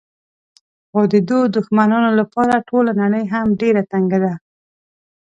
خو 0.89 1.01
د 1.13 1.15
دوو 1.27 1.41
دښمنانو 1.55 2.09
لپاره 2.19 2.65
ټوله 2.69 2.91
نړۍ 3.01 3.23
هم 3.33 3.47
ډېره 3.61 3.81
تنګه 3.91 4.19
ده. 4.23 4.33